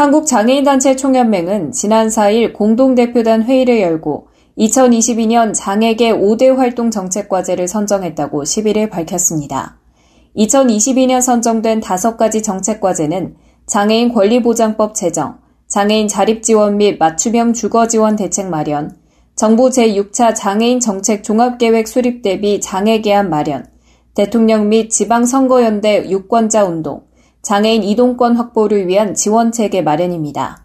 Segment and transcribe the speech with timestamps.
[0.00, 9.76] 한국장애인단체 총연맹은 지난 4일 공동대표단 회의를 열고 2022년 장애계 5대 활동 정책과제를 선정했다고 11일 밝혔습니다.
[10.38, 13.34] 2022년 선정된 5가지 정책과제는
[13.66, 15.36] 장애인 권리보장법 제정,
[15.68, 18.96] 장애인 자립지원 및 맞춤형 주거지원 대책 마련,
[19.36, 23.66] 정부 제6차 장애인 정책 종합계획 수립 대비 장애계안 마련,
[24.14, 27.02] 대통령 및 지방선거연대 유권자 운동,
[27.42, 30.64] 장애인 이동권 확보를 위한 지원체계 마련입니다.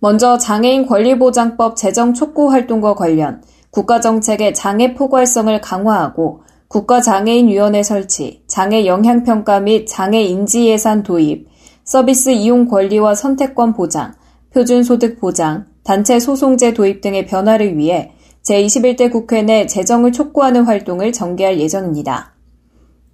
[0.00, 9.60] 먼저 장애인 권리보장법 제정 촉구 활동과 관련 국가정책의 장애 포괄성을 강화하고 국가장애인위원회 설치, 장애 영향평가
[9.60, 11.48] 및 장애 인지 예산 도입,
[11.84, 14.14] 서비스 이용 권리와 선택권 보장,
[14.52, 21.58] 표준소득 보장, 단체 소송제 도입 등의 변화를 위해 제21대 국회 내 재정을 촉구하는 활동을 전개할
[21.60, 22.33] 예정입니다.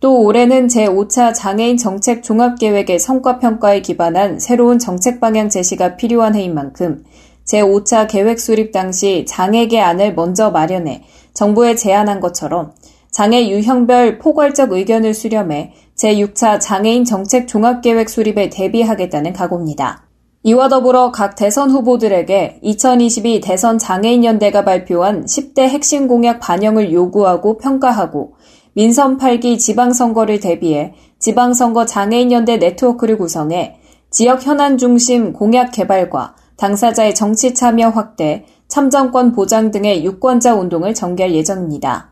[0.01, 7.05] 또 올해는 제5차 장애인 정책 종합계획의 성과평가에 기반한 새로운 정책 방향 제시가 필요한 해인 만큼
[7.45, 12.73] 제5차 계획 수립 당시 장애계 안을 먼저 마련해 정부에 제안한 것처럼
[13.11, 20.07] 장애 유형별 포괄적 의견을 수렴해 제6차 장애인 정책 종합계획 수립에 대비하겠다는 각오입니다.
[20.43, 27.59] 이와 더불어 각 대선 후보들에게 2022 대선 장애인 연대가 발표한 10대 핵심 공약 반영을 요구하고
[27.59, 28.37] 평가하고
[28.75, 33.77] 민선 8기 지방선거를 대비해 지방선거 장애인연대 네트워크를 구성해
[34.11, 41.35] 지역 현안 중심 공약 개발과 당사자의 정치 참여 확대, 참정권 보장 등의 유권자 운동을 전개할
[41.35, 42.11] 예정입니다.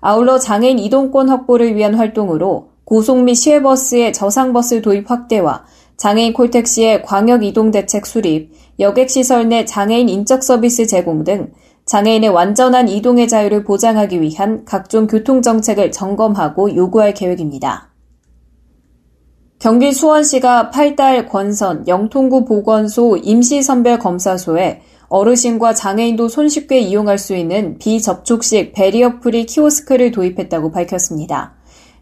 [0.00, 5.64] 아울러 장애인 이동권 확보를 위한 활동으로 고속 및 시외버스의 저상버스 도입 확대와
[5.96, 11.52] 장애인 콜택시의 광역 이동 대책 수립, 여객시설 내 장애인 인적 서비스 제공 등
[11.90, 17.90] 장애인의 완전한 이동의 자유를 보장하기 위한 각종 교통정책을 점검하고 요구할 계획입니다.
[19.58, 29.46] 경기 수원시가 팔달 권선 영통구 보건소 임시선별검사소에 어르신과 장애인도 손쉽게 이용할 수 있는 비접촉식 베리어프리
[29.46, 31.56] 키오스크를 도입했다고 밝혔습니다.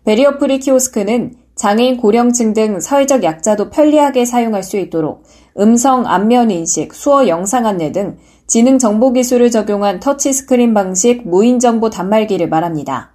[0.05, 5.23] 베리어프리 키오스크는 장애인 고령층 등 사회적 약자도 편리하게 사용할 수 있도록
[5.59, 8.19] 음성 안면 인식, 수어 영상 안내 등
[8.49, 13.13] 지능 정보 기술을 적용한 터치스크린 방식 무인 정보 단말기를 말합니다.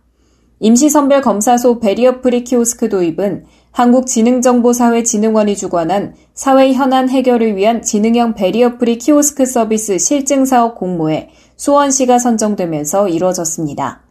[0.60, 9.00] 임시선별 검사소 베리어 프리 키오스크 도입은 한국지능정보사회진흥원이 주관한 사회 현안 해결을 위한 지능형 베리어 프리
[9.00, 14.04] 키오스크 서비스 실증 사업 공모에 수원시가 선정되면서 이루어졌습니다.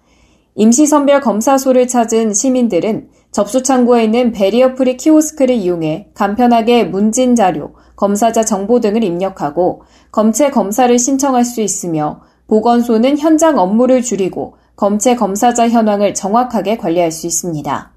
[0.56, 8.44] 임시선별 검사소를 찾은 시민들은 접수 창구에 있는 베리어 프리 키오스크를 이용해 간편하게 문진 자료, 검사자
[8.44, 16.12] 정보 등을 입력하고 검체 검사를 신청할 수 있으며 보건소는 현장 업무를 줄이고 검체 검사자 현황을
[16.12, 17.92] 정확하게 관리할 수 있습니다.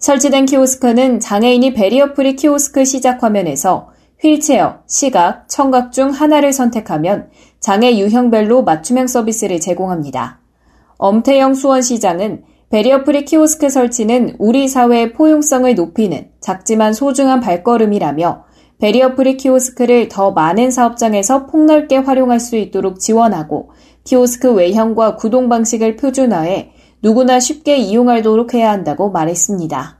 [0.00, 3.90] 설치된 키오스크는 장애인이 베리어 프리 키오스크 시작 화면에서
[4.20, 10.40] 휠체어, 시각, 청각 중 하나를 선택하면 장애 유형별로 맞춤형 서비스를 제공합니다.
[10.96, 18.47] 염태영 수원시장은 베리어프리 키오스크 설치는 우리 사회의 포용성을 높이는 작지만 소중한 발걸음이라며
[18.80, 23.70] 베리어프리 키오스크를 더 많은 사업장에서 폭넓게 활용할 수 있도록 지원하고
[24.04, 26.72] 키오스크 외형과 구동 방식을 표준화해
[27.02, 29.98] 누구나 쉽게 이용하도록 해야 한다고 말했습니다.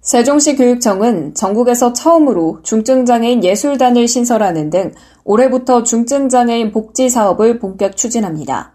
[0.00, 4.92] 세종시 교육청은 전국에서 처음으로 중증장애인 예술단을 신설하는 등
[5.24, 8.72] 올해부터 중증장애인 복지 사업을 본격 추진합니다.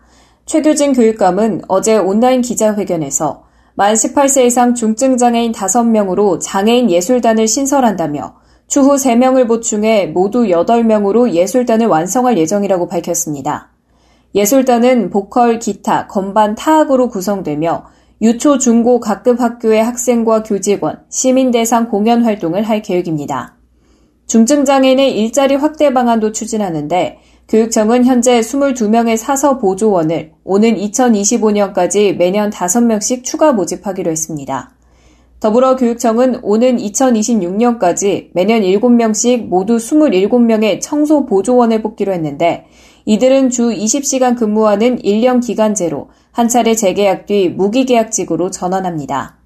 [0.47, 3.43] 최교진 교육감은 어제 온라인 기자회견에서
[3.75, 8.38] 만 18세 이상 중증장애인 5명으로 장애인 예술단을 신설한다며
[8.69, 13.71] 추후 3명을 보충해 모두 8명으로 예술단을 완성할 예정이라고 밝혔습니다.
[14.35, 17.85] 예술단은 보컬, 기타, 건반, 타악으로 구성되며
[18.21, 23.55] 유초, 중고 각급 학교의 학생과 교직원, 시민 대상 공연 활동을 할 계획입니다.
[24.27, 27.17] 중증장애인의 일자리 확대 방안도 추진하는데
[27.47, 34.75] 교육청은 현재 22명의 사서 보조원을 오는 2025년까지 매년 5명씩 추가 모집하기로 했습니다.
[35.39, 42.65] 더불어 교육청은 오는 2026년까지 매년 7명씩 모두 27명의 청소 보조원을 뽑기로 했는데
[43.05, 49.37] 이들은 주 20시간 근무하는 1년 기간제로 한 차례 재계약 뒤 무기계약직으로 전환합니다.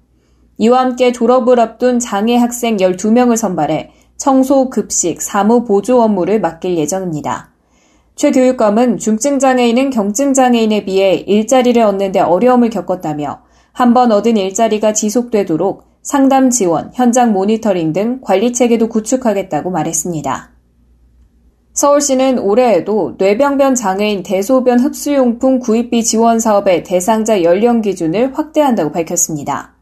[0.58, 7.50] 이와 함께 졸업을 앞둔 장애 학생 12명을 선발해 청소, 급식, 사무 보조 업무를 맡길 예정입니다.
[8.16, 13.43] 최 교육감은 중증장애인은 경증장애인에 비해 일자리를 얻는 데 어려움을 겪었다며
[13.74, 20.50] 한번 얻은 일자리가 지속되도록 상담 지원, 현장 모니터링 등 관리 체계도 구축하겠다고 말했습니다.
[21.72, 29.74] 서울시는 올해에도 뇌병변 장애인 대소변 흡수용품 구입비 지원 사업의 대상자 연령 기준을 확대한다고 밝혔습니다.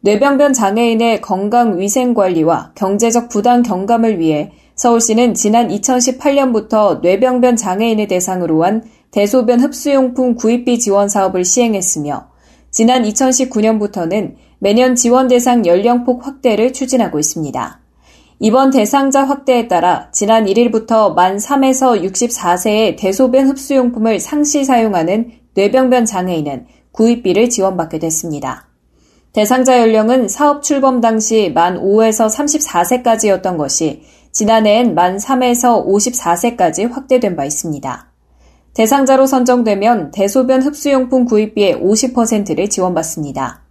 [0.00, 8.62] 뇌병변 장애인의 건강 위생 관리와 경제적 부담 경감을 위해 서울시는 지난 2018년부터 뇌병변 장애인을 대상으로
[8.62, 12.31] 한 대소변 흡수용품 구입비 지원 사업을 시행했으며
[12.72, 17.80] 지난 2019년부터는 매년 지원 대상 연령폭 확대를 추진하고 있습니다.
[18.40, 26.64] 이번 대상자 확대에 따라 지난 1일부터 만 3에서 64세의 대소변 흡수용품을 상시 사용하는 뇌병변 장애인은
[26.92, 28.68] 구입비를 지원받게 됐습니다.
[29.34, 34.02] 대상자 연령은 사업 출범 당시 만 5에서 34세까지였던 것이
[34.32, 38.11] 지난해엔 만 3에서 54세까지 확대된 바 있습니다.
[38.74, 43.62] 대상자로 선정되면 대소변 흡수용품 구입비의 50%를 지원받습니다.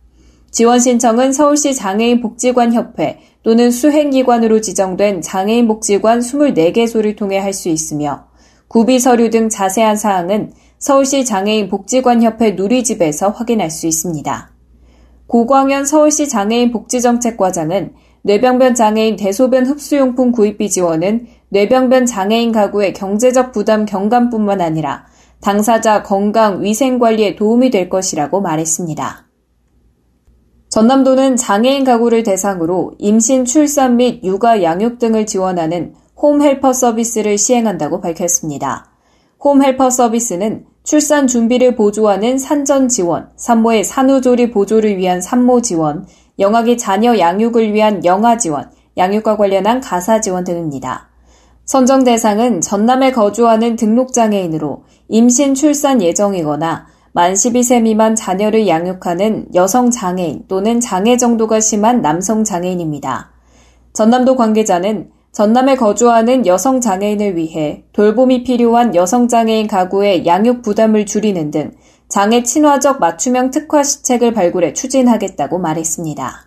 [0.51, 7.69] 지원 신청은 서울시 장애인 복지관 협회 또는 수행기관으로 지정된 장애인 복지관 24개소를 통해 할 수
[7.69, 8.25] 있으며
[8.67, 14.51] 구비 서류 등 자세한 사항은 서울시 장애인 복지관 협회 누리집에서 확인할 수 있습니다.
[15.27, 17.93] 고광현 서울시 장애인 복지정책과장은
[18.23, 25.05] 뇌병변 장애인 대소변 흡수용품 구입비 지원은 뇌병변 장애인 가구의 경제적 부담 경감뿐만 아니라
[25.41, 29.25] 당사자 건강 위생 관리에 도움이 될 것이라고 말했습니다.
[30.69, 38.91] 전남도는 장애인 가구를 대상으로 임신, 출산 및 육아, 양육 등을 지원하는 홈헬퍼 서비스를 시행한다고 밝혔습니다.
[39.43, 46.05] 홈헬퍼 서비스는 출산 준비를 보조하는 산전 지원, 산모의 산후조리 보조를 위한 산모 지원,
[46.39, 51.09] 영아기 자녀 양육을 위한 영아 지원, 양육과 관련한 가사 지원 등입니다.
[51.65, 60.45] 선정 대상은 전남에 거주하는 등록장애인으로 임신 출산 예정이거나 만 12세 미만 자녀를 양육하는 여성 장애인
[60.47, 63.31] 또는 장애 정도가 심한 남성 장애인입니다.
[63.93, 71.51] 전남도 관계자는 전남에 거주하는 여성 장애인을 위해 돌봄이 필요한 여성 장애인 가구의 양육 부담을 줄이는
[71.51, 71.71] 등
[72.11, 76.45] 장애 친화적 맞춤형 특화 시책을 발굴해 추진하겠다고 말했습니다.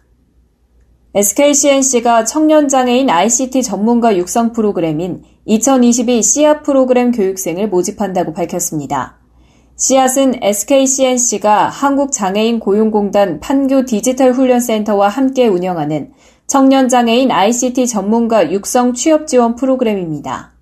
[1.15, 9.17] SKCNC가 청년장애인 ICT 전문가 육성 프로그램인 2022 씨앗 프로그램 교육생을 모집한다고 밝혔습니다.
[9.77, 16.13] 씨앗은 SKCNC가 한국장애인 고용공단 판교 디지털 훈련센터와 함께 운영하는
[16.47, 20.53] 청년장애인 ICT 전문가 육성 취업 지원 프로그램입니다.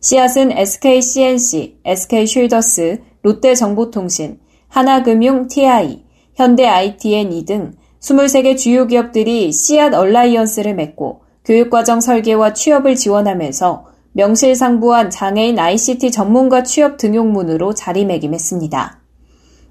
[0.00, 4.38] 씨앗은 SKCNC, SK쉴더스, 롯데정보통신,
[4.68, 6.04] 하나금융 TI,
[6.34, 15.58] 현대 ITN2 등 23개 주요 기업들이 씨앗 얼라이언스를 맺고 교육과정 설계와 취업을 지원하면서 명실상부한 장애인
[15.58, 19.00] ICT 전문가 취업 등용문으로 자리매김했습니다.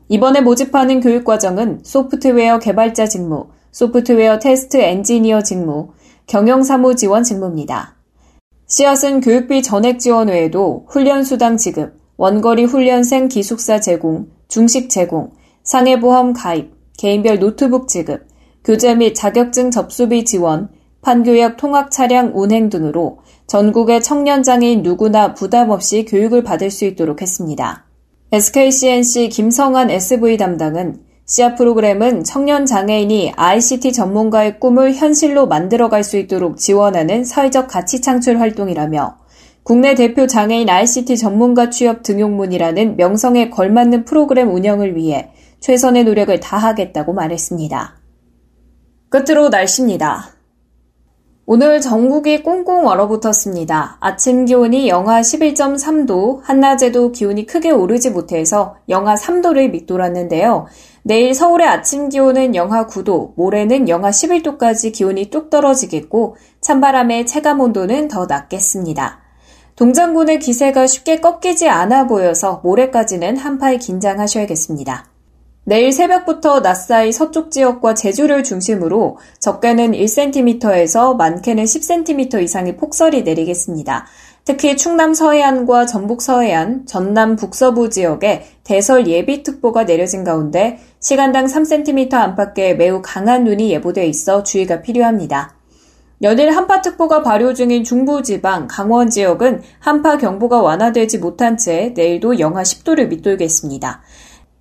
[0.10, 5.92] 이번에 모집하는 교육과정은 소프트웨어 개발자 직무, 소프트웨어 테스트 엔지니어 직무,
[6.28, 7.96] 경영사무 지원 직무입니다.
[8.68, 15.31] 씨앗은 교육비 전액 지원 외에도 훈련수당 지급, 원거리 훈련생 기숙사 제공, 중식 제공,
[15.63, 18.27] 상해보험 가입, 개인별 노트북 지급,
[18.63, 20.69] 교재 및 자격증 접수비 지원,
[21.01, 27.21] 판교역 통학 차량 운행 등으로 전국의 청년 장애인 누구나 부담 없이 교육을 받을 수 있도록
[27.21, 27.86] 했습니다.
[28.31, 36.58] SKCNC 김성환 SV 담당은 시아 프로그램은 청년 장애인이 ICT 전문가의 꿈을 현실로 만들어갈 수 있도록
[36.58, 39.23] 지원하는 사회적 가치 창출 활동이라며
[39.63, 47.13] 국내 대표 장애인 ICT 전문가 취업 등용문이라는 명성에 걸맞는 프로그램 운영을 위해 최선의 노력을 다하겠다고
[47.13, 47.96] 말했습니다.
[49.10, 50.34] 끝으로 날씨입니다.
[51.46, 53.98] 오늘 전국이 꽁꽁 얼어붙었습니다.
[54.00, 60.67] 아침 기온이 영하 11.3도, 한낮에도 기온이 크게 오르지 못해서 영하 3도를 밑돌았는데요.
[61.03, 68.08] 내일 서울의 아침 기온은 영하 9도, 모레는 영하 11도까지 기온이 뚝 떨어지겠고, 찬바람의 체감 온도는
[68.08, 69.23] 더 낮겠습니다.
[69.75, 75.08] 동장군의 기세가 쉽게 꺾이지 않아 보여서 모레까지는 한파에 긴장하셔야겠습니다.
[75.65, 84.06] 내일 새벽부터 낮 사이 서쪽 지역과 제주를 중심으로 적게는 1cm에서 많게는 10cm 이상의 폭설이 내리겠습니다.
[84.46, 92.75] 특히 충남 서해안과 전북 서해안, 전남 북서부 지역에 대설 예비특보가 내려진 가운데 시간당 3cm 안팎의
[92.75, 95.56] 매우 강한 눈이 예보돼 있어 주의가 필요합니다.
[96.22, 103.08] 연일 한파특보가 발효 중인 중부지방, 강원 지역은 한파 경보가 완화되지 못한 채 내일도 영하 10도를
[103.10, 104.01] 밑돌겠습니다.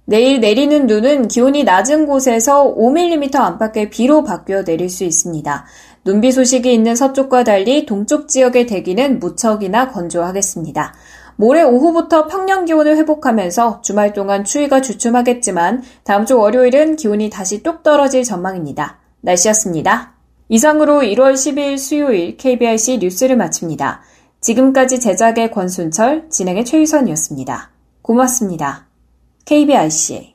[0.05, 5.65] 내일 내리는 눈은 기온이 낮은 곳에서 5mm 안팎의 비로 바뀌어 내릴 수 있습니다.
[6.05, 10.95] 눈비 소식이 있는 서쪽과 달리 동쪽 지역의 대기는 무척이나 건조하겠습니다.
[11.37, 17.83] 모레 오후부터 평년 기온을 회복하면서 주말 동안 추위가 주춤하겠지만 다음 주 월요일은 기온이 다시 뚝
[17.85, 18.99] 떨어질 전망입니다.
[19.21, 20.12] 날씨였습니다.
[20.53, 24.03] 이상으로 1월 10일 수요일 KBRC 뉴스를 마칩니다.
[24.43, 27.71] 지금까지 제작의 권순철, 진행의 최유선이었습니다.
[28.03, 28.87] 고맙습니다.
[29.47, 30.35] KBRC